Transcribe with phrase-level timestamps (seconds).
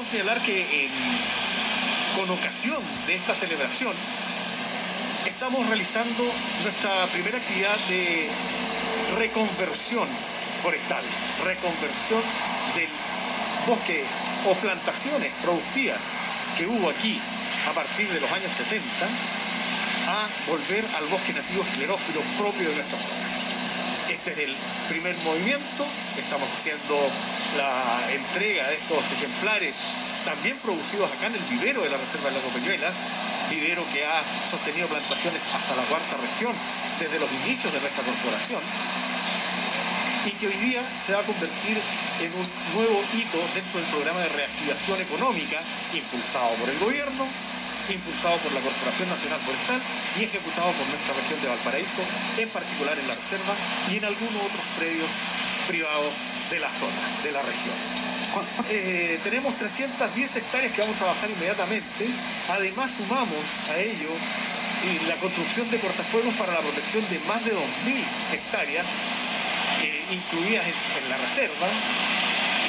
[0.00, 0.88] Debemos señalar que
[2.16, 3.92] con ocasión de esta celebración
[5.26, 6.24] estamos realizando
[6.62, 8.26] nuestra primera actividad de
[9.18, 10.08] reconversión
[10.62, 11.04] forestal,
[11.44, 12.22] reconversión
[12.74, 12.88] del
[13.66, 14.04] bosque
[14.48, 16.00] o plantaciones productivas
[16.56, 17.20] que hubo aquí
[17.68, 18.80] a partir de los años 70
[20.08, 23.49] a volver al bosque nativo esclerófilo propio de nuestra zona.
[24.20, 24.56] Este es el
[24.86, 27.08] primer movimiento, estamos haciendo
[27.56, 29.96] la entrega de estos ejemplares
[30.26, 32.96] también producidos acá en el vivero de la Reserva de Lago Peñuelas,
[33.48, 36.52] vivero que ha sostenido plantaciones hasta la cuarta región
[37.00, 38.60] desde los inicios de nuestra corporación
[40.28, 41.80] y que hoy día se va a convertir
[42.20, 42.46] en un
[42.76, 45.64] nuevo hito dentro del programa de reactivación económica
[45.96, 47.24] impulsado por el gobierno,
[47.92, 49.80] impulsado por la Corporación Nacional Forestal
[50.18, 52.02] y ejecutado por nuestra región de Valparaíso,
[52.38, 53.54] en particular en la reserva
[53.90, 55.10] y en algunos otros predios
[55.66, 56.12] privados
[56.50, 57.76] de la zona, de la región.
[58.70, 62.06] Eh, tenemos 310 hectáreas que vamos a trabajar inmediatamente.
[62.48, 64.06] Además sumamos a ello
[64.86, 67.58] eh, la construcción de cortafuegos para la protección de más de 2.000
[68.32, 68.86] hectáreas
[69.82, 71.66] eh, incluidas en, la reserva,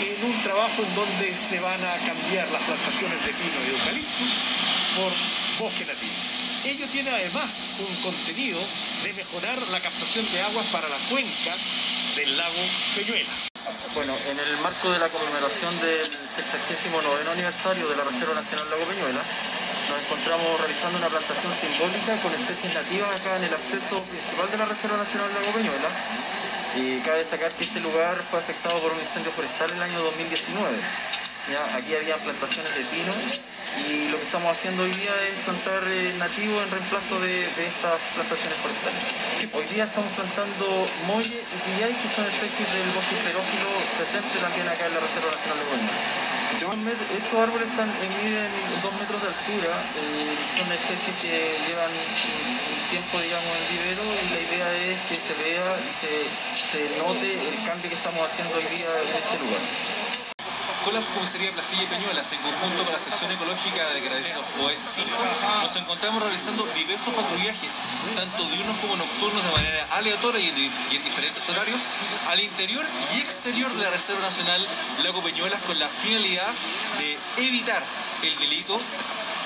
[0.02, 4.81] en un trabajo en donde se van a cambiar las plantaciones de pino y eucaliptus
[4.96, 5.12] por
[5.60, 6.14] bosque nativo.
[6.66, 8.60] Ello tiene además un contenido
[9.04, 11.56] de mejorar la captación de aguas para la cuenca
[12.16, 12.62] del lago
[12.96, 13.50] Peñuelas.
[13.96, 18.86] Bueno, en el marco de la conmemoración del 69 aniversario de la Reserva Nacional Lago
[18.86, 19.26] Peñuelas,
[19.90, 24.58] nos encontramos realizando una plantación simbólica con especies nativas acá en el acceso principal de
[24.58, 25.94] la Reserva Nacional Lago Peñuelas.
[26.76, 30.00] Y cabe destacar que este lugar fue afectado por un incendio forestal en el año
[30.00, 30.78] 2019.
[31.50, 33.10] Aquí había plantaciones de pino
[33.82, 37.98] y lo que estamos haciendo hoy día es plantar eh, nativo en reemplazo de, estas
[38.14, 39.02] plantaciones forestales.
[39.50, 44.70] Hoy día estamos plantando molle y quillay, que son especies del bosque esclerófilo presente también
[44.70, 45.98] acá en la Reserva Nacional de Bolivia.
[47.10, 48.54] Estos árboles están, miden
[48.86, 54.26] dos metros de altura, eh, son especies que llevan un tiempo digamos en vivero y
[54.30, 56.12] la idea es que se vea y se,
[56.54, 60.01] se note el cambio que estamos haciendo hoy día en este lugar
[60.84, 65.64] con la subcomisaría Placilla y Peñuelas, en conjunto con la sección ecológica de Carabineros OS5,
[65.64, 67.74] nos encontramos realizando diversos patrullajes,
[68.16, 71.80] tanto diurnos como nocturnos de manera aleatoria y en, diferentes horarios,
[72.28, 74.66] al interior y exterior de la Reserva Nacional
[75.04, 76.54] Lago Peñuelas con la finalidad
[76.98, 77.84] de evitar
[78.24, 78.80] el delito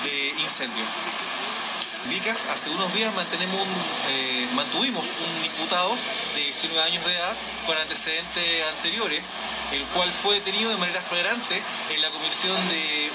[0.03, 0.85] de incendio.
[2.09, 3.61] Vicas, hace unos días mantenemos
[4.09, 5.97] eh, mantuvimos un diputado
[6.35, 7.35] de 19 años de edad
[7.65, 9.23] con antecedentes anteriores
[9.71, 13.11] el cual fue detenido de manera flagrante en la comisión de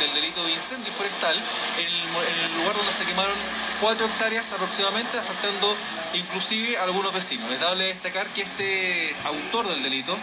[0.00, 1.36] del, delito de incendio forestal
[1.78, 3.34] en el, lugar donde se quemaron
[3.80, 5.76] cuatro hectáreas aproximadamente, afectando
[6.14, 7.50] inclusive algunos vecinos.
[7.52, 10.16] Es dable destacar que este autor del delito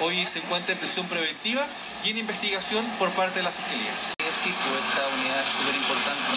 [0.00, 1.66] hoy se encuentra en prisión preventiva
[2.04, 3.92] y en investigación por parte de la Fiscalía.
[4.18, 6.35] Esta unidad es súper importante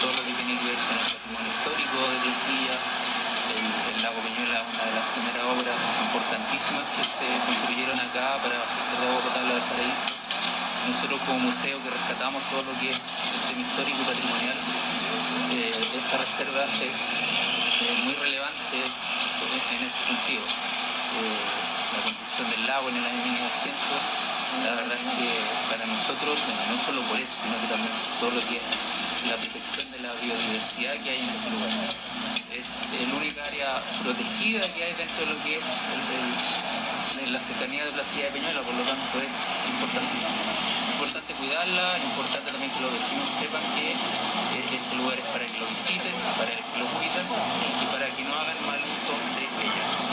[0.00, 4.60] todo lo que tiene que ver con el patrimonio histórico de Placilla, el, lago Peñuela,
[4.60, 9.52] una de las primeras obras importantísimas que se construyeron acá para abastecer de agua potable
[9.56, 10.08] del paraíso.
[10.86, 14.58] Nosotros como museo que rescatamos todo lo que es el tema histórico y patrimonial,
[15.56, 16.98] eh, esta reserva es
[17.80, 20.44] eh, muy relevante en ese sentido.
[20.44, 21.40] Eh,
[21.96, 25.30] la construcción del lago en el año 1900, la verdad es que
[25.72, 26.36] para nosotros,
[26.68, 30.12] no solo por eso, sino que también todo lo que es la protección de la
[30.20, 31.72] biodiversidad que hay en este lugar.
[32.52, 35.64] Es la única área protegida que hay dentro de lo que es
[37.24, 39.36] el, la cercanía de Placilla de Peñuela, por lo tanto es
[39.72, 40.36] importantísimo.
[40.92, 45.58] Importante cuidarla, importante también que los vecinos sepan que eh, este lugar es para que
[45.58, 50.06] lo visiten, para que lo cuiden y para que no hagan mal uso de ella.